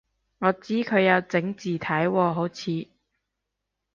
[0.39, 2.87] 我知佢有整字體喎好似